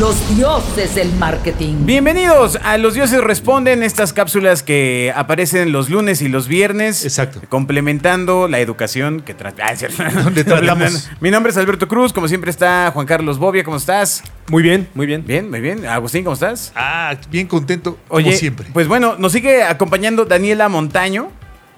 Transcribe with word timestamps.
los 0.00 0.36
dioses 0.36 0.94
del 0.94 1.12
marketing. 1.14 1.74
Bienvenidos 1.84 2.58
a 2.62 2.78
Los 2.78 2.94
Dioses 2.94 3.20
Responden, 3.22 3.82
estas 3.82 4.12
cápsulas 4.12 4.62
que 4.62 5.12
aparecen 5.14 5.70
los 5.70 5.90
lunes 5.90 6.22
y 6.22 6.28
los 6.28 6.48
viernes. 6.48 7.04
Exacto. 7.04 7.40
Complementando 7.48 8.48
la 8.48 8.58
educación 8.60 9.20
que 9.20 9.36
tra- 9.36 9.54
ah, 9.62 9.72
es 9.72 9.80
cierto. 9.80 10.02
Donde 10.24 10.44
tratamos. 10.44 11.10
Mi 11.20 11.30
nombre 11.30 11.50
es 11.52 11.58
Alberto 11.58 11.88
Cruz, 11.88 12.12
como 12.12 12.26
siempre 12.26 12.50
está 12.50 12.90
Juan 12.92 13.06
Carlos 13.06 13.38
Bobia, 13.38 13.62
¿cómo 13.64 13.76
estás? 13.76 14.22
Muy 14.48 14.62
bien, 14.62 14.88
muy 14.94 15.06
bien. 15.06 15.24
Bien, 15.26 15.50
muy 15.50 15.60
bien. 15.60 15.86
Agustín, 15.86 16.24
¿cómo 16.24 16.34
estás? 16.34 16.72
Ah, 16.74 17.14
bien 17.30 17.46
contento, 17.46 17.98
Oye, 18.08 18.24
como 18.26 18.36
siempre. 18.36 18.66
pues 18.72 18.88
bueno, 18.88 19.16
nos 19.18 19.32
sigue 19.32 19.62
acompañando 19.62 20.24
Daniela 20.24 20.68
Montaño. 20.68 21.30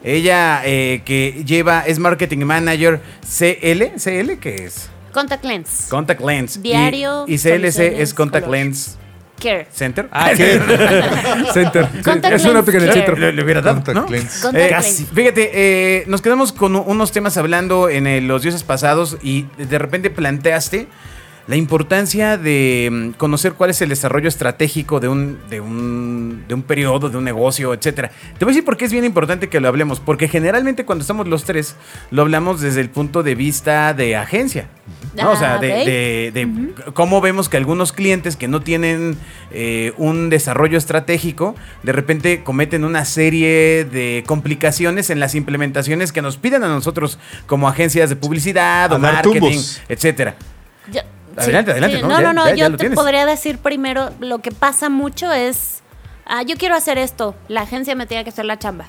Ella 0.04 0.60
eh, 0.64 1.02
que 1.04 1.42
lleva, 1.46 1.80
es 1.80 1.98
Marketing 1.98 2.44
Manager 2.44 3.00
CL. 3.22 3.98
¿CL 3.98 4.38
qué 4.38 4.54
es? 4.66 4.90
Contact 5.14 5.44
Lens. 5.44 5.86
Contact 5.88 6.20
Lens. 6.20 6.56
Y- 6.58 6.60
Diario, 6.60 7.24
Y, 7.26 7.38
CLC 7.38 8.02
es 8.02 8.12
Contact 8.12 8.44
color. 8.44 8.58
Lens 8.58 8.98
Care. 9.40 9.66
Center. 9.72 10.08
Ah, 10.12 10.30
¿qué? 10.36 10.60
Center. 11.52 11.88
Contact 12.04 12.34
es 12.34 12.44
una 12.44 12.62
pequeña 12.62 12.86
¿Qué? 12.86 12.92
centro. 12.92 13.16
Le, 13.16 13.32
le 13.32 13.42
hubiera 13.44 13.60
dado, 13.62 13.76
Contact 13.82 13.96
¿no? 13.98 14.06
lens. 14.08 14.44
Eh, 14.54 14.68
lens. 14.70 15.04
Fíjate, 15.14 15.50
eh, 15.54 16.04
nos 16.06 16.22
quedamos 16.22 16.52
con 16.52 16.76
unos 16.76 17.10
temas 17.12 17.36
hablando 17.36 17.88
en 17.88 18.06
el- 18.06 18.26
los 18.28 18.42
dioses 18.42 18.62
pasados 18.62 19.16
y 19.22 19.46
de 19.58 19.78
repente 19.78 20.10
planteaste 20.10 20.86
la 21.46 21.56
importancia 21.56 22.38
de 22.38 22.88
mm, 22.90 23.10
conocer 23.18 23.52
cuál 23.52 23.68
es 23.70 23.82
el 23.82 23.90
desarrollo 23.90 24.28
estratégico 24.28 24.98
de 25.00 25.08
un, 25.08 25.38
de 25.50 25.60
un, 25.60 26.44
de 26.48 26.54
un 26.54 26.62
periodo, 26.62 27.10
de 27.10 27.18
un 27.18 27.24
negocio, 27.24 27.74
etcétera. 27.74 28.10
Te 28.38 28.44
voy 28.46 28.52
a 28.52 28.54
decir 28.54 28.64
por 28.64 28.76
qué 28.78 28.86
es 28.86 28.92
bien 28.92 29.04
importante 29.04 29.48
que 29.50 29.60
lo 29.60 29.68
hablemos, 29.68 30.00
porque 30.00 30.26
generalmente 30.28 30.86
cuando 30.86 31.02
estamos 31.02 31.28
los 31.28 31.44
tres 31.44 31.76
lo 32.10 32.22
hablamos 32.22 32.60
desde 32.62 32.80
el 32.80 32.88
punto 32.88 33.22
de 33.22 33.34
vista 33.34 33.92
de 33.92 34.16
agencia. 34.16 34.68
¿No? 35.22 35.30
o 35.30 35.36
sea, 35.36 35.54
Ah, 35.54 35.58
de, 35.58 36.30
de- 36.32 36.74
cómo 36.92 37.20
vemos 37.20 37.48
que 37.48 37.56
algunos 37.56 37.92
clientes 37.92 38.36
que 38.36 38.48
no 38.48 38.60
tienen 38.60 39.16
eh, 39.52 39.92
un 39.96 40.30
desarrollo 40.30 40.76
estratégico, 40.78 41.54
de 41.82 41.92
repente 41.92 42.42
cometen 42.42 42.84
una 42.84 43.04
serie 43.04 43.84
de 43.84 44.24
complicaciones 44.26 45.10
en 45.10 45.20
las 45.20 45.34
implementaciones 45.34 46.12
que 46.12 46.22
nos 46.22 46.36
piden 46.36 46.64
a 46.64 46.68
nosotros 46.68 47.18
como 47.46 47.68
agencias 47.68 48.08
de 48.10 48.16
publicidad 48.16 48.92
A 48.92 48.96
o 48.96 48.98
marketing, 48.98 49.40
tumbos. 49.40 49.80
etcétera. 49.88 50.34
Yo- 50.92 51.00
Adelante, 51.36 51.72
adelante, 51.72 52.00
¿no? 52.00 52.08
No, 52.08 52.20
Ya- 52.20 52.26
no, 52.26 52.32
no, 52.32 52.48
ya- 52.48 52.54
yo 52.54 52.70
te 52.72 52.76
tienes. 52.78 52.96
podría 52.98 53.26
decir 53.26 53.58
primero, 53.58 54.10
lo 54.20 54.38
que 54.38 54.52
pasa 54.52 54.88
mucho 54.88 55.32
es, 55.32 55.82
ah, 56.26 56.42
yo 56.42 56.56
quiero 56.56 56.76
hacer 56.76 56.96
esto, 56.98 57.34
la 57.48 57.62
agencia 57.62 57.94
me 57.96 58.06
tiene 58.06 58.22
que 58.24 58.30
hacer 58.30 58.44
la 58.44 58.56
chamba. 58.58 58.86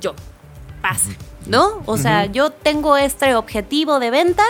Yo, 0.00 0.14
pasa, 0.82 1.10
¿no? 1.46 1.82
O 1.86 1.96
sea, 1.96 2.26
yo 2.26 2.50
tengo 2.50 2.96
este 2.98 3.34
objetivo 3.34 4.00
de 4.00 4.10
venta, 4.10 4.42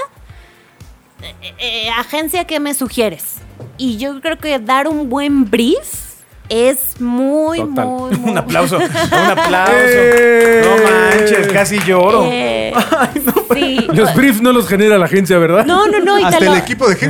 eh, 1.23 1.55
eh, 1.59 1.89
agencia, 1.99 2.45
¿qué 2.45 2.61
me 2.61 2.75
sugieres? 2.75 3.37
Y 3.77 3.97
yo 3.99 4.21
creo 4.21 4.39
que 4.39 4.59
dar 4.59 4.89
un 4.89 5.09
buen 5.09 5.51
brief 5.51 6.07
es 6.49 6.99
muy, 7.01 7.59
Total. 7.59 7.87
muy, 7.87 8.11
muy... 8.17 8.31
Un 8.31 8.39
aplauso, 8.39 8.77
un 8.79 8.83
aplauso. 8.85 9.73
¡Eh! 9.77 10.63
No 10.65 11.19
manches, 11.19 11.49
casi 11.53 11.79
lloro. 11.81 12.27
Eh, 12.31 12.73
sí. 13.55 13.87
Los 13.93 14.15
briefs 14.15 14.41
no 14.41 14.53
los 14.53 14.67
genera 14.69 14.97
la 14.99 15.05
agencia, 15.07 15.37
¿verdad? 15.39 15.67
No, 15.67 15.87
no, 15.89 16.01
no, 16.01 16.19
y 16.19 16.23
Hasta 16.25 16.39
te 16.39 16.47
el 16.47 16.53
lo- 16.53 16.57
equipo 16.57 16.89
de. 16.89 16.95
Sí, 16.97 17.07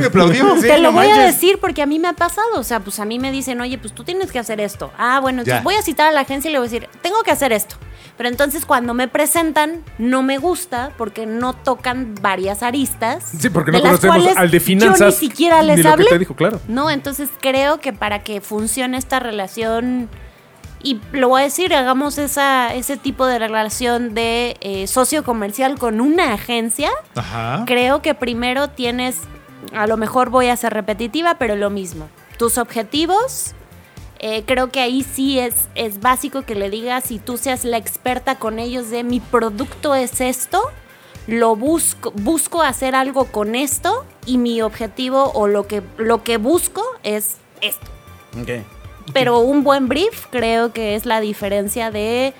te 0.61 0.77
lo 0.79 0.91
no 0.91 0.97
voy 0.97 1.07
a 1.09 1.19
decir 1.21 1.57
porque 1.59 1.81
a 1.81 1.85
mí 1.85 1.99
me 1.99 2.07
ha 2.09 2.13
pasado. 2.13 2.47
O 2.59 2.63
sea, 2.63 2.79
pues 2.81 2.99
a 2.99 3.05
mí 3.05 3.17
me 3.19 3.31
dicen, 3.31 3.61
oye, 3.61 3.77
pues 3.77 3.93
tú 3.93 4.03
tienes 4.03 4.31
que 4.31 4.39
hacer 4.39 4.59
esto. 4.59 4.91
Ah, 4.97 5.19
bueno, 5.21 5.39
entonces 5.41 5.59
Ya. 5.61 5.63
voy 5.63 5.75
a 5.75 5.81
citar 5.81 6.07
a 6.07 6.11
la 6.11 6.21
agencia 6.21 6.49
y 6.49 6.51
le 6.51 6.59
voy 6.59 6.67
a 6.67 6.71
decir, 6.71 6.89
tengo 7.01 7.21
que 7.23 7.31
hacer 7.31 7.53
esto. 7.53 7.75
Pero 8.19 8.27
entonces 8.27 8.65
cuando 8.65 8.93
me 8.93 9.07
presentan, 9.07 9.81
no 9.97 10.23
me 10.23 10.39
gusta 10.39 10.91
porque 10.97 11.25
no 11.25 11.53
tocan 11.53 12.15
varias 12.21 12.63
aristas. 12.63 13.23
Sí, 13.39 13.49
porque 13.49 13.71
no 13.71 13.79
conocemos 13.79 14.35
al 14.35 14.51
de 14.51 14.59
Yo 14.59 14.65
finanzas. 14.65 15.21
ni 15.21 15.29
siquiera 15.29 15.61
ni 15.61 15.67
les 15.67 15.77
lo 15.77 15.83
que 15.83 15.87
hablé. 15.87 16.05
te 16.09 16.19
dijo, 16.19 16.35
claro. 16.35 16.59
No, 16.67 16.91
entonces 16.91 17.29
creo 17.39 17.79
que 17.79 17.93
para 17.93 18.21
que 18.21 18.41
funcione 18.41 18.97
esta 18.97 19.21
relación, 19.21 20.09
y 20.83 20.99
lo 21.13 21.29
voy 21.29 21.39
a 21.39 21.43
decir, 21.45 21.73
hagamos 21.73 22.17
esa, 22.17 22.73
ese 22.75 22.97
tipo 22.97 23.25
de 23.25 23.39
relación 23.39 24.13
de 24.13 24.57
eh, 24.59 24.87
socio 24.87 25.23
comercial 25.23 25.79
con 25.79 26.01
una 26.01 26.33
agencia, 26.33 26.89
Ajá. 27.15 27.63
creo 27.65 28.01
que 28.01 28.15
primero 28.15 28.69
tienes, 28.69 29.15
a 29.73 29.87
lo 29.87 29.95
mejor 29.95 30.29
voy 30.29 30.47
a 30.47 30.57
ser 30.57 30.73
repetitiva, 30.73 31.35
pero 31.35 31.55
lo 31.55 31.69
mismo. 31.69 32.09
Tus 32.37 32.57
objetivos, 32.57 33.55
eh, 34.19 34.43
creo 34.45 34.69
que 34.69 34.81
ahí 34.81 35.03
sí 35.03 35.39
es, 35.39 35.55
es 35.75 36.01
básico 36.01 36.41
que 36.41 36.53
le 36.53 36.69
digas 36.69 37.09
y 37.09 37.19
tú 37.19 37.37
seas 37.37 37.63
la 37.63 37.77
experta 37.77 38.35
con 38.35 38.59
ellos 38.59 38.89
de 38.89 39.05
mi 39.05 39.21
producto 39.21 39.95
es 39.95 40.19
esto, 40.19 40.61
lo 41.25 41.55
busco, 41.55 42.11
busco 42.11 42.61
hacer 42.61 42.95
algo 42.95 43.25
con 43.25 43.55
esto 43.55 44.05
y 44.25 44.37
mi 44.37 44.61
objetivo 44.61 45.31
o 45.33 45.47
lo 45.47 45.67
que, 45.67 45.81
lo 45.97 46.23
que 46.23 46.37
busco 46.37 46.83
es 47.03 47.37
esto. 47.61 47.87
Ok. 48.41 48.65
Pero 49.13 49.39
un 49.39 49.63
buen 49.63 49.87
brief 49.87 50.27
creo 50.29 50.73
que 50.73 50.95
es 50.95 51.05
la 51.05 51.21
diferencia 51.21 51.89
de, 51.89 52.33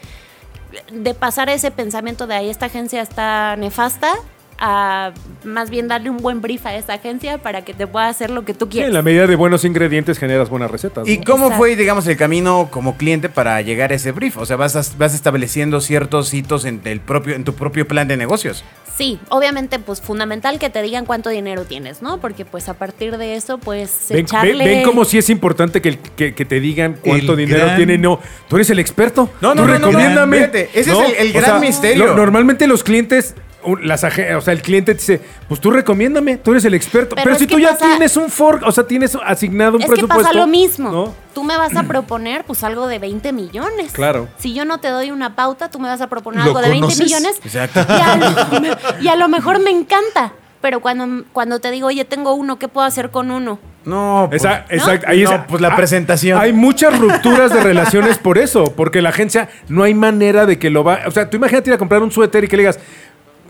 de 0.91 1.13
pasar 1.13 1.49
ese 1.49 1.71
pensamiento 1.71 2.27
de 2.27 2.35
ahí 2.35 2.49
esta 2.49 2.65
agencia 2.65 3.01
está 3.01 3.55
nefasta 3.55 4.15
a 4.59 5.13
más 5.45 5.69
bien 5.69 5.87
darle 5.87 6.09
un 6.09 6.17
buen 6.17 6.41
brief 6.41 6.65
a 6.65 6.75
esa 6.75 6.93
agencia 6.93 7.37
para 7.37 7.63
que 7.63 7.73
te 7.73 7.87
pueda 7.87 8.07
hacer 8.09 8.29
lo 8.29 8.43
que 8.43 8.53
tú 8.53 8.65
Sí, 8.65 8.71
quieres. 8.71 8.89
en 8.89 8.93
la 8.93 9.01
medida 9.01 9.25
de 9.25 9.35
buenos 9.35 9.63
ingredientes 9.63 10.19
generas 10.19 10.49
buenas 10.49 10.69
recetas. 10.69 11.07
¿Y 11.07 11.17
¿no? 11.19 11.23
cómo 11.25 11.45
Exacto. 11.45 11.57
fue, 11.57 11.75
digamos, 11.77 12.05
el 12.07 12.17
camino 12.17 12.67
como 12.69 12.97
cliente 12.97 13.29
para 13.29 13.61
llegar 13.61 13.91
a 13.91 13.95
ese 13.95 14.11
brief? 14.11 14.37
O 14.37 14.45
sea, 14.45 14.57
vas, 14.57 14.75
as- 14.75 14.97
vas 14.97 15.13
estableciendo 15.15 15.79
ciertos 15.79 16.33
hitos 16.33 16.65
en, 16.65 16.81
el 16.83 16.99
propio, 16.99 17.35
en 17.35 17.45
tu 17.45 17.53
propio 17.53 17.87
plan 17.87 18.07
de 18.09 18.17
negocios. 18.17 18.63
Sí, 18.97 19.17
obviamente 19.29 19.79
pues 19.79 20.01
fundamental 20.01 20.59
que 20.59 20.69
te 20.69 20.81
digan 20.81 21.05
cuánto 21.05 21.29
dinero 21.29 21.63
tienes, 21.63 22.01
¿no? 22.01 22.19
Porque 22.19 22.43
pues 22.43 22.67
a 22.67 22.73
partir 22.73 23.17
de 23.17 23.35
eso 23.35 23.57
pues 23.57 24.07
Ven, 24.09 24.25
echarle... 24.25 24.57
ven- 24.57 24.65
ven 24.79 24.83
como 24.83 25.05
si 25.05 25.17
es 25.17 25.29
importante 25.29 25.81
que, 25.81 25.97
que- 25.97 26.35
que 26.35 26.43
te 26.43 26.59
digan 26.59 26.97
cuánto 27.01 27.31
El 27.31 27.37
dinero 27.37 27.63
gran- 27.63 27.77
tiene. 27.77 27.97
No, 27.97 28.19
tú 28.49 28.57
eres 28.57 28.69
el 28.71 28.79
experto. 28.79 29.29
No, 29.39 29.55
no, 29.55 29.61
Tú 29.61 29.67
no, 29.69 29.79
no, 29.79 29.87
recomiéndame. 29.87 30.37
no, 30.39 30.43
fíjate, 30.43 30.69
ese 30.73 30.91
es 30.91 30.97
el- 30.99 31.27
el 31.27 31.31
gran 31.31 31.61
misterio. 31.61 32.07
lo- 32.07 32.15
normalmente 32.17 32.67
los 32.67 32.83
clientes, 32.83 33.35
las 33.81 34.03
o 34.03 34.09
sea, 34.41 34.53
el 34.53 34.61
cliente 34.61 34.93
te 34.93 34.99
dice, 34.99 35.21
pues 35.47 35.59
tú 35.59 35.69
recomiéndame, 35.71 36.37
tú 36.37 36.51
eres 36.51 36.65
el 36.65 36.73
experto. 36.73 37.15
Pero 37.15 37.23
Pero, 37.25 37.33
es 37.35 37.39
si 37.41 37.47
que 37.47 37.55
tú 37.55 37.59
ya 37.59 37.71
pasa- 37.71 37.85
tienes 37.85 38.15
un 38.17 38.29
fork, 38.29 38.63
o 38.65 38.71
sea, 38.71 38.85
tienes 38.85 39.17
asignado 39.25 39.75
un 39.75 39.81
Es 39.81 39.85
que 39.87 39.93
presupuesto. 39.93 40.23
pasa 40.23 40.33
lo 40.37 40.47
mismo. 40.47 40.91
¿no? 40.91 41.13
Tú 41.33 41.43
me 41.43 41.57
vas 41.57 41.75
a 41.75 41.83
proponer 41.87 42.43
pues 42.45 42.63
algo 42.63 42.87
de 42.87 42.99
20 42.99 43.33
millones. 43.33 43.91
Claro. 43.91 44.27
Si 44.37 44.53
yo 44.53 44.65
no 44.65 44.79
te 44.79 44.87
doy 44.89 45.11
una 45.11 45.35
pauta, 45.35 45.69
tú 45.69 45.79
me 45.79 45.87
vas 45.89 46.01
a 46.01 46.07
proponer 46.07 46.39
¿Lo 46.41 46.45
algo 46.47 46.61
de 46.61 46.69
20 46.69 46.81
conoces? 46.85 47.03
millones. 47.05 47.41
Exacto. 47.43 47.85
Y 47.89 48.01
a, 48.01 48.15
lo, 48.15 49.01
y 49.01 49.07
a 49.09 49.15
lo 49.15 49.27
mejor 49.27 49.59
me 49.59 49.71
encanta. 49.71 50.33
Pero 50.61 50.81
cuando, 50.81 51.23
cuando 51.31 51.59
te 51.59 51.71
digo, 51.71 51.87
oye, 51.87 52.03
tengo 52.03 52.33
uno, 52.33 52.59
¿qué 52.59 52.67
puedo 52.67 52.85
hacer 52.85 53.11
con 53.11 53.31
uno? 53.31 53.59
No, 53.85 54.25
pues, 54.29 54.41
Esa- 54.43 54.65
exacto, 54.69 55.07
ahí 55.09 55.23
No, 55.23 55.31
es- 55.31 55.41
pues 55.47 55.61
la 55.61 55.69
ah, 55.69 55.75
presentación. 55.77 56.37
Hay 56.37 56.51
muchas 56.51 56.99
rupturas 56.99 57.53
de 57.53 57.61
relaciones 57.63 58.17
por 58.17 58.37
eso, 58.37 58.65
porque 58.75 59.01
la 59.01 59.07
agencia 59.07 59.47
no 59.69 59.83
hay 59.83 59.93
manera 59.93 60.45
de 60.45 60.59
que 60.59 60.69
lo 60.69 60.83
va. 60.83 60.99
O 61.07 61.11
sea, 61.11 61.29
tú 61.29 61.37
imagínate 61.37 61.69
ir 61.69 61.73
a 61.75 61.77
comprar 61.77 62.03
un 62.03 62.11
suéter 62.11 62.43
y 62.43 62.49
que 62.49 62.57
le 62.57 62.63
digas, 62.63 62.77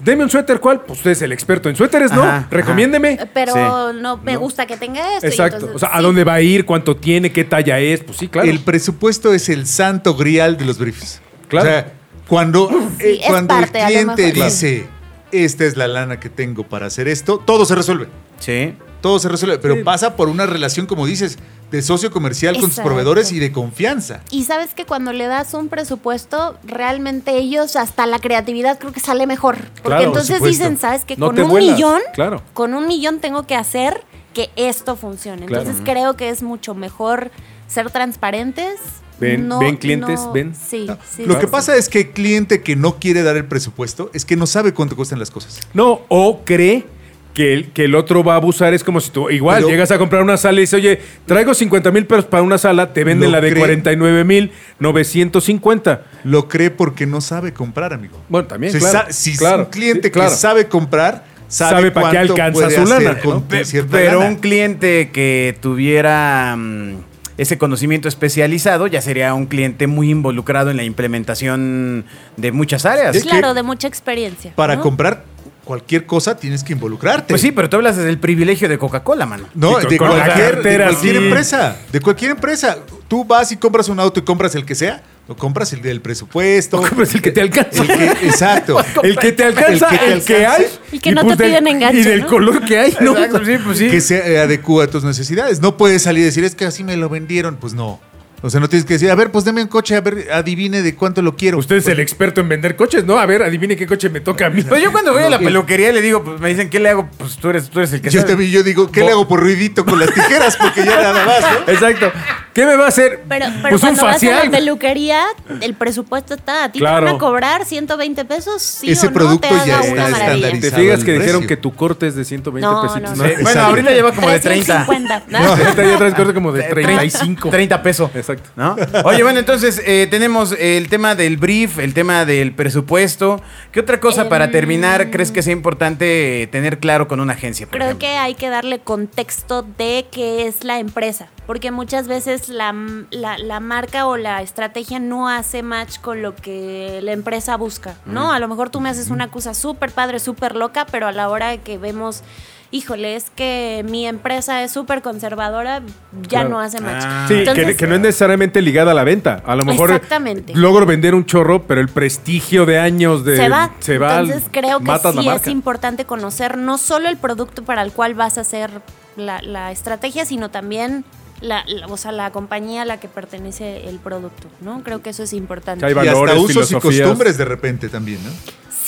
deme 0.04 0.24
un 0.24 0.30
suéter, 0.30 0.60
¿cuál? 0.60 0.82
Pues 0.82 1.00
usted 1.00 1.12
es 1.12 1.22
el 1.22 1.32
experto 1.32 1.70
en 1.70 1.76
suéteres, 1.76 2.12
¿no? 2.12 2.24
Ajá. 2.24 2.48
Recomiéndeme. 2.50 3.12
Eh, 3.14 3.26
Pero 3.34 3.54
Sí. 3.92 3.98
no 4.02 4.18
me 4.18 4.36
gusta 4.38 4.66
que 4.66 4.78
tenga 4.78 5.16
esto. 5.16 5.28
y 5.28 5.30
Exacto. 5.30 5.56
entonces, 5.58 5.76
o 5.76 5.80
sea, 5.80 5.90
¿a 5.90 5.98
sí. 5.98 6.04
dónde 6.04 6.24
va 6.24 6.34
a 6.36 6.42
ir? 6.42 6.66
¿Cuánto 6.66 6.96
tiene? 6.96 7.32
¿Qué 7.32 7.44
talla 7.44 7.80
es? 7.80 8.04
Pues 8.04 8.18
sí, 8.18 8.28
claro. 8.28 8.50
El 8.50 8.60
presupuesto 8.60 9.34
es 9.34 9.50
el 9.50 9.66
santo 9.68 10.16
grial 10.16 10.58
de 10.58 10.66
los 10.66 10.78
briefs. 10.78 11.22
Claro. 11.48 11.68
O 11.68 11.72
sea, 11.72 11.94
cuando, 12.28 12.70
eh, 13.00 13.20
es 13.22 13.28
cuando 13.28 13.56
el 13.56 13.62
parte, 13.62 13.80
lo 13.82 13.86
cliente 13.88 14.32
dice, 14.32 14.88
esta 15.32 15.66
es 15.66 15.76
la 15.78 15.88
lana 15.88 16.20
que 16.20 16.30
tengo 16.30 16.64
para 16.64 16.86
hacer 16.88 17.08
esto, 17.08 17.38
todo 17.40 17.66
se 17.66 17.76
resuelve. 17.76 18.08
Sí. 18.40 18.74
Todo 19.02 19.20
se 19.20 19.30
resuelve, 19.30 19.58
pero 19.60 19.84
pasa 19.84 20.16
por 20.16 20.28
una 20.30 20.46
relación, 20.46 20.86
como 20.86 21.06
dices, 21.06 21.38
de 21.72 21.82
socio 21.82 22.12
comercial 22.12 22.56
con 22.56 22.64
sus 22.64 22.72
Exacto. 22.72 22.90
proveedores 22.90 23.32
y 23.32 23.40
de 23.40 23.52
confianza. 23.52 24.22
Y 24.32 24.44
sabes 24.44 24.74
que 24.74 24.86
cuando 24.86 25.14
le 25.14 25.28
das 25.28 25.54
un 25.54 25.70
presupuesto, 25.70 26.58
realmente 26.66 27.38
ellos, 27.38 27.76
hasta 27.76 28.06
la 28.08 28.20
creatividad 28.20 28.78
creo 28.80 28.92
que 28.92 29.00
sale 29.00 29.26
mejor. 29.28 29.58
Porque 29.58 29.82
Claro, 29.84 30.04
entonces 30.06 30.42
dicen, 30.44 30.78
¿sabes 30.78 31.06
que 31.06 31.16
No 31.16 31.28
Con 31.28 31.40
un 31.40 31.50
vuelas, 31.50 31.76
millón, 31.76 32.02
claro. 32.14 32.42
con 32.54 32.74
un 32.74 32.88
millón 32.88 33.20
tengo 33.20 33.46
que 33.48 33.56
hacer 33.56 34.04
que 34.34 34.50
esto 34.56 34.96
funcione. 34.96 35.46
Claro. 35.46 35.62
Entonces 35.64 35.84
creo 35.86 36.16
que 36.18 36.30
es 36.30 36.42
mucho 36.44 36.74
mejor 36.76 37.32
ser 37.68 37.90
transparentes. 37.92 38.80
Ven- 39.20 39.50
ven, 39.60 39.76
clientes, 39.78 40.20
no- 40.22 40.32
ven. 40.32 40.56
Sí, 40.56 40.88
sí, 41.16 41.26
Lo 41.26 41.34
sí, 41.34 41.40
que 41.42 41.46
sí. 41.46 41.52
pasa 41.52 41.76
es 41.76 41.90
que 41.90 42.00
el 42.02 42.12
cliente 42.12 42.64
que 42.64 42.76
no 42.78 42.96
quiere 43.00 43.22
dar 43.22 43.36
el 43.38 43.46
presupuesto 43.46 44.10
es 44.14 44.24
que 44.26 44.36
no 44.38 44.48
sabe 44.48 44.74
cuánto 44.74 44.96
cuestan 44.96 45.20
las 45.20 45.30
cosas. 45.30 45.60
No, 45.74 46.02
o 46.08 46.42
cree 46.46 46.86
que 47.34 47.54
el, 47.54 47.72
que 47.72 47.86
el 47.86 47.96
otro 47.96 48.24
va 48.24 48.34
a 48.34 48.36
abusar. 48.38 48.74
Es 48.74 48.84
como 48.84 49.00
si 49.00 49.12
tú, 49.12 49.30
igual, 49.30 49.58
Pero- 49.58 49.70
llegas 49.70 49.92
a 49.92 49.98
comprar 49.98 50.22
una 50.24 50.36
sala 50.38 50.58
y 50.58 50.62
dices, 50.62 50.74
oye, 50.76 51.00
traigo 51.26 51.54
50 51.54 51.92
mil 51.92 52.06
pesos 52.06 52.26
para 52.26 52.44
una 52.44 52.58
sala, 52.58 52.92
te 52.94 53.04
venden 53.04 53.30
Lo 53.32 53.38
la 53.38 53.42
de 53.42 53.50
cree. 53.52 53.60
49 53.62 54.24
mil 54.24 54.52
950. 54.80 56.02
Lo 56.24 56.48
cree 56.48 56.70
porque 56.72 57.06
no 57.06 57.22
sabe 57.22 57.54
comprar, 57.54 57.94
amigo. 57.94 58.22
Bueno, 58.30 58.48
también, 58.48 58.74
Si 58.74 58.80
claro. 58.80 59.00
sa- 59.08 59.12
si 59.14 59.38
claro, 59.38 59.64
un 59.64 59.70
cliente 59.70 60.08
sí, 60.08 60.12
claro. 60.12 60.30
que 60.30 60.36
sabe 60.36 60.68
comprar, 60.68 61.24
sabe, 61.48 61.72
Sabe 61.76 61.92
pa' 61.92 62.02
qué 62.12 62.18
cuánto 62.18 62.34
alcanza 62.34 62.54
puede 62.54 62.76
su 62.76 62.82
hacer 62.94 63.04
lana, 63.06 63.20
con 63.20 63.34
¿no? 63.36 63.42
tu 63.42 63.48
Pe- 63.48 63.66
cierta 63.66 63.92
Pero 63.92 64.20
lana. 64.20 64.30
un 64.32 64.36
cliente 64.38 65.10
que 65.12 65.56
tuviera 65.62 66.56
mm, 66.58 66.96
ese 67.38 67.58
conocimiento 67.58 68.08
especializado 68.10 68.88
ya 68.88 69.02
sería 69.02 69.34
un 69.34 69.46
cliente 69.46 69.88
muy 69.88 70.10
involucrado 70.12 70.72
en 70.72 70.78
la 70.78 70.84
implementación 70.84 72.06
de 72.38 72.52
muchas 72.52 72.86
áreas. 72.86 73.16
Es 73.16 73.24
que- 73.24 73.30
Claro, 73.30 73.54
de 73.54 73.64
mucha 73.64 73.88
experiencia. 73.88 74.52
Para 74.56 74.76
¿no? 74.76 74.82
comprar 74.82 75.24
cualquier 75.70 76.08
cosa 76.08 76.36
tienes 76.36 76.64
que 76.64 76.74
involucrarte. 76.74 77.28
Pues 77.32 77.42
sí, 77.42 77.52
pero 77.52 77.70
tú 77.70 77.76
hablas 77.76 77.96
desde 77.96 78.10
el 78.10 78.18
privilegio 78.18 78.68
de 78.68 78.80
Coca-Cola, 78.80 79.28
mano. 79.28 79.48
No, 79.54 79.78
de 79.78 80.00
cualquier, 80.00 80.64
de 80.64 80.78
cualquier 80.78 81.16
sí. 81.16 81.24
empresa. 81.26 81.78
De 81.92 82.00
cualquier 82.02 82.32
empresa. 82.32 82.80
Tú 83.08 83.24
vas 83.24 83.52
y 83.52 83.58
compras 83.58 83.88
un 83.88 84.00
auto 84.00 84.20
y 84.20 84.24
compras 84.24 84.56
el 84.56 84.66
que 84.66 84.74
sea. 84.74 85.04
O 85.28 85.36
compras 85.36 85.72
el 85.74 85.84
del 85.84 86.02
presupuesto. 86.02 86.78
Compras 86.82 87.14
el 87.14 87.22
que 87.22 87.30
te 87.32 87.42
alcanza. 87.42 87.84
El 87.84 87.88
que- 87.88 88.06
exacto. 88.26 88.84
El 89.04 89.16
que 89.16 89.32
te 89.32 89.44
alcanza, 89.44 89.90
El 89.90 90.00
que 90.00 90.06
te 90.08 90.14
el 90.14 90.24
que 90.24 90.36
hay. 90.38 90.44
alcance. 90.64 90.80
Y 90.92 90.98
que 91.00 91.12
no 91.12 91.22
te 91.22 91.28
del- 91.36 91.38
piden 91.38 91.68
enganche, 91.68 92.00
Y 92.00 92.04
del 92.04 92.22
¿no? 92.22 92.28
color 92.28 92.66
que 92.66 92.80
hay, 92.80 92.98
¿no? 93.00 93.12
Exacto, 93.16 93.46
sí, 93.46 93.58
pues 93.64 93.78
sí. 93.78 93.90
Que 93.92 94.02
se 94.02 94.40
adecua 94.40 94.86
a 94.86 94.88
tus 94.88 95.04
necesidades. 95.04 95.62
No 95.62 95.78
puedes 95.78 96.02
salir 96.02 96.24
y 96.24 96.26
decir, 96.26 96.44
es 96.46 96.56
que 96.56 96.66
así 96.66 96.84
me 96.84 96.98
lo 96.98 97.10
vendieron. 97.10 97.58
Pues 97.58 97.76
no. 97.76 98.00
O 98.42 98.50
sea, 98.50 98.60
no 98.60 98.70
tienes 98.70 98.86
que 98.86 98.94
decir, 98.94 99.12
a 99.12 99.16
ver, 99.16 99.32
pues 99.32 99.44
deme 99.44 99.62
un 99.62 99.68
coche, 99.68 99.96
a 99.96 100.02
ver, 100.02 100.28
adivine 100.32 100.82
de 100.82 100.96
cuánto 100.96 101.22
lo 101.22 101.36
quiero. 101.36 101.58
Usted 101.58 101.76
es 101.78 101.88
el 101.88 102.00
experto 102.00 102.40
en 102.40 102.48
vender 102.50 102.76
coches, 102.78 103.04
¿no? 103.04 103.20
A 103.20 103.26
ver, 103.26 103.44
adivine 103.44 103.76
qué 103.76 103.86
coche 103.86 104.10
me 104.10 104.22
toca 104.22 104.46
a 104.46 104.50
mí. 104.50 104.62
Pues 104.70 104.82
yo 104.84 104.92
cuando 104.92 105.12
voy 105.14 105.24
a 105.24 105.30
la 105.30 105.40
peluquería 105.40 105.92
le 105.92 106.02
digo, 106.02 106.24
pues 106.24 106.40
me 106.40 106.50
dicen, 106.50 106.70
¿qué 106.70 106.80
le 106.80 106.90
hago? 106.90 107.10
Pues 107.18 107.36
tú 107.38 107.50
eres, 107.50 107.70
tú 107.70 107.80
eres 107.80 107.92
el 107.94 108.02
que 108.02 108.10
yo, 108.10 108.22
sabe. 108.22 108.36
te, 108.38 108.50
yo 108.50 108.64
digo, 108.64 108.92
¿qué 108.92 109.02
Bo- 109.02 109.06
le 109.08 109.12
hago 109.14 109.28
por 109.28 109.40
ruidito 109.42 109.84
con 109.86 110.00
las 110.00 110.14
tijeras? 110.14 110.56
Porque 110.58 110.86
ya 110.86 110.96
nada 111.02 111.26
más, 111.26 111.42
¿no? 111.42 111.74
Exacto. 111.74 112.12
¿Qué 112.54 112.66
me 112.66 112.76
va 112.76 112.86
a 112.86 112.88
hacer? 112.90 113.22
Pero, 113.30 113.46
pero 113.62 113.62
pues 113.62 113.74
un 113.76 113.80
cuando 113.80 114.04
vas 114.04 114.12
a 114.12 114.14
facial. 114.16 114.46
la 114.46 114.52
peluquería, 114.52 115.24
el 115.62 115.74
presupuesto 115.76 116.34
está. 116.34 116.64
¿A 116.66 116.72
ti 116.72 116.80
Claro. 116.80 117.06
te 117.06 117.12
van 117.12 117.16
a 117.16 117.18
cobrar 117.20 117.66
120 117.66 118.26
pesos? 118.26 118.62
Sí 118.62 118.92
Ese 118.92 119.08
o 119.08 119.10
no, 119.10 119.14
producto 119.16 119.48
te 119.48 119.54
haga 119.54 119.66
ya 119.66 119.76
una 119.76 119.86
está 119.86 119.94
maravilla. 120.12 120.48
estandarizado. 120.48 120.76
¿Te 120.76 120.82
fijas 120.82 121.04
que 121.04 121.14
dijeron 121.20 121.48
que 121.48 121.58
tu 121.58 121.74
corte 121.74 122.08
es 122.08 122.16
de 122.16 122.26
120 122.26 122.68
No, 122.68 122.82
pesitos? 122.82 123.02
no, 123.12 123.16
¿no? 123.16 123.24
no. 123.24 123.30
Sí, 123.38 123.44
Bueno, 123.44 123.62
ahorita 123.62 123.92
lleva 123.92 124.12
como 124.14 124.30
de 124.30 124.40
30. 124.40 124.86
350. 124.86 125.24
¿no? 125.30 125.38
Ahorita 125.50 125.84
ya 125.84 125.98
traes 125.98 126.14
corte 126.16 126.34
como 126.34 126.52
de 126.52 126.64
35. 126.64 127.50
30 127.50 127.82
pesos. 127.84 128.12
Exacto. 128.34 128.50
¿No? 128.56 128.76
Oye, 129.06 129.24
bueno, 129.24 129.40
entonces 129.40 129.82
eh, 129.86 130.08
tenemos 130.10 130.52
el 130.58 130.90
tema 130.90 131.16
del 131.16 131.38
brief, 131.38 131.80
el 131.80 131.94
tema 131.94 132.26
del 132.26 132.54
presupuesto. 132.54 133.42
¿Qué 133.72 133.80
otra 133.80 134.00
cosa 134.00 134.30
para 134.30 134.46
Em, 134.46 134.52
terminar 134.52 135.12
crees 135.12 135.32
que 135.32 135.42
sea 135.42 135.54
importante 135.54 136.48
tener 136.52 136.80
claro 136.80 137.08
con 137.08 137.20
una 137.20 137.34
agencia? 137.34 137.66
por 137.68 137.74
Creo 137.78 137.88
ejemplo? 137.90 138.08
que 138.08 138.16
hay 138.18 138.36
que 138.36 138.50
darle 138.50 138.80
contexto 138.80 139.64
de 139.78 140.06
qué 140.12 140.48
es 140.48 140.64
la 140.64 140.80
empresa, 140.80 141.28
porque 141.46 141.72
muchas 141.72 142.08
veces 142.08 142.50
la, 142.50 142.74
la- 143.12 143.38
la 143.38 143.60
marca 143.60 144.06
o 144.08 144.18
la 144.18 144.42
estrategia 144.42 145.00
no 145.00 145.30
hace 145.30 145.64
match 145.64 146.00
con 146.00 146.22
lo 146.22 146.36
que 146.36 147.00
la 147.04 147.12
empresa 147.14 147.58
busca, 147.58 147.96
¿no? 148.06 148.32
A 148.32 148.40
lo 148.40 148.48
mejor 148.48 148.70
tú 148.70 148.80
me 148.82 148.90
haces 148.90 149.10
una 149.10 149.30
cosa 149.30 149.54
súper 149.54 149.92
padre, 149.92 150.20
súper 150.20 150.56
loca, 150.56 150.86
pero 150.92 151.08
a 151.08 151.12
la 151.12 151.30
hora 151.30 151.58
que 151.58 151.78
vemos, 151.78 152.24
híjole, 152.72 153.16
es 153.16 153.32
que 153.36 153.84
mi 153.90 154.06
empresa 154.08 154.64
es 154.64 154.72
súper 154.72 155.02
conservadora, 155.02 155.82
ya 156.22 156.28
Claro. 156.30 156.50
no 156.50 156.60
hace 156.60 156.80
match. 156.82 157.04
Ah. 157.06 157.26
Sí, 157.28 157.34
que- 157.34 157.40
Entonces, 157.42 157.76
que, 157.78 157.88
no 157.88 157.96
es 157.96 158.02
necesariamente 158.02 158.62
ligada 158.62 158.92
a 158.92 158.94
la 158.94 159.04
venta. 159.04 159.42
A 159.46 159.56
lo 159.56 159.66
mejor 159.66 159.90
Exactamente. 159.92 160.54
logro 160.56 160.86
vender 160.86 161.16
un 161.16 161.26
chorro, 161.26 161.64
pero 161.64 161.82
el 161.82 161.90
prestigio 161.90 162.66
de 162.66 162.78
años 162.80 163.26
de 163.26 163.38
se 163.38 163.50
va. 163.50 163.72
se 163.80 163.98
va, 163.98 164.20
Entonces 164.20 164.44
creo 164.52 164.80
que 164.82 164.92
sí 165.14 165.28
es 165.30 165.48
importante 165.48 166.06
conocer 166.06 166.58
no 166.58 166.78
solo 166.78 167.10
el 167.10 167.18
producto 167.18 167.64
para 167.64 167.82
el 167.82 167.92
cual 167.92 168.14
vas 168.14 168.38
a 168.38 168.42
hacer 168.42 168.70
la, 169.16 169.42
la 169.42 169.72
estrategia, 169.72 170.26
sino 170.26 170.50
también 170.50 171.06
la, 171.42 171.64
la- 171.68 171.88
o 171.88 171.98
sea, 171.98 172.12
la 172.12 172.32
compañía 172.32 172.82
a 172.84 172.86
la 172.86 173.00
que 173.00 173.08
pertenece 173.08 173.88
el 173.90 173.98
producto, 173.98 174.48
¿no? 174.62 174.84
Creo 174.84 175.02
que 175.02 175.10
eso 175.12 175.24
es 175.24 175.34
importante. 175.34 175.86
Hay 175.86 175.94
Y 175.94 175.98
hasta 175.98 176.12
valores, 176.14 176.38
usos 176.38 176.72
y 176.72 176.76
costumbres 176.76 177.38
de 177.38 177.46
repente 177.46 177.90
también, 177.90 178.20
¿no? 178.24 178.30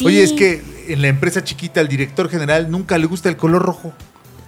Sí. 0.02 0.08
Oye, 0.08 0.24
es 0.24 0.34
que 0.34 0.62
en 0.88 1.02
la 1.02 1.08
empresa 1.08 1.44
chiquita 1.44 1.80
al 1.80 1.88
director 1.88 2.30
general 2.30 2.70
nunca 2.72 2.98
le 2.98 3.06
gusta 3.06 3.30
el 3.30 3.38
color 3.38 3.62
rojo. 3.62 3.94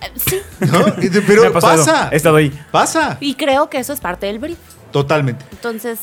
Eh, 0.02 0.12
Sí, 0.16 0.38
¿no? 0.60 0.86
Pero 1.28 1.54
pasa. 1.60 2.10
He 2.12 2.16
estado 2.18 2.36
ahí. 2.38 2.52
Pasa. 2.72 3.18
y 3.20 3.36
creo 3.36 3.70
que 3.70 3.78
eso 3.78 3.94
es 3.94 4.00
parte 4.00 4.26
del 4.26 4.40
brief. 4.40 4.58
Totalmente. 4.92 5.46
Entonces, 5.52 6.00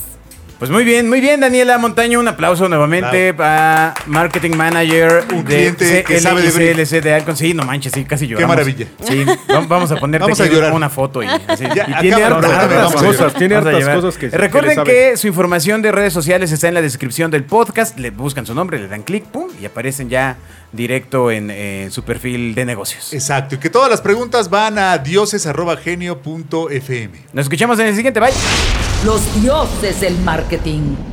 Pues 0.61 0.71
muy 0.71 0.85
bien, 0.85 1.09
muy 1.09 1.21
bien, 1.23 1.41
Daniela 1.41 1.79
Montaño. 1.79 2.21
Un 2.21 2.29
aplauso 2.29 2.69
nuevamente 2.69 3.33
para 3.35 3.95
Marketing 4.07 4.51
Manager 4.55 5.25
Un 5.33 5.43
cliente 5.43 6.05
que 6.05 6.21
sabe 6.21 6.43
de. 6.43 6.51
CLC 6.75 7.01
de 7.03 7.15
Alcon. 7.15 7.35
Sí, 7.37 7.55
no 7.55 7.65
manches, 7.65 7.93
sí, 7.95 8.05
casi 8.05 8.27
lloramos. 8.27 8.55
maravilla. 8.57 8.87
Sí, 9.03 9.25
vam- 9.49 9.67
vamos 9.67 9.91
a 9.91 9.97
ponerte 9.97 10.25
Vamos 10.25 10.39
a 10.39 10.45
aquí 10.45 10.55
llorar. 10.55 10.75
una 10.75 10.91
foto 10.91 11.23
y 11.23 11.27
así. 11.27 11.65
Ya, 11.75 11.87
Y 11.89 11.95
tiene 12.03 12.23
hartas, 12.23 12.93
cosas, 12.95 13.33
tiene 13.35 13.55
hartas 13.57 13.89
cosas 13.89 14.19
que 14.19 14.29
Recuerden 14.29 14.85
que 14.85 15.17
su 15.17 15.27
información 15.29 15.81
de 15.81 15.93
redes 15.93 16.13
sociales 16.13 16.53
está 16.53 16.69
en 16.69 16.75
la 16.75 16.83
descripción 16.83 17.31
del 17.31 17.45
podcast. 17.45 17.99
Le 17.99 18.11
buscan 18.11 18.45
su 18.45 18.55
nombre, 18.55 18.79
le 18.79 18.87
dan 18.89 19.03
clic, 19.03 19.25
pum, 19.25 19.49
y 19.61 19.65
aparecen 19.65 20.11
ya 20.11 20.37
directo 20.73 21.31
en 21.31 21.49
eh, 21.51 21.89
su 21.91 22.03
perfil 22.05 22.55
de 22.55 22.67
negocios. 22.67 23.15
Exacto. 23.15 23.55
Y 23.55 23.59
que 23.59 23.71
todas 23.71 23.89
las 23.91 24.03
preguntas 24.03 24.51
van 24.51 24.79
a 24.79 24.99
dioses.genio.fm. 24.99 27.11
Nos 27.33 27.45
escuchamos 27.47 27.79
en 27.81 27.87
el 27.87 27.97
siguiente. 27.97 28.21
Bye. 28.21 28.90
Los 29.03 29.23
dioses 29.41 30.03
del 30.03 30.15
marketing. 30.19 31.10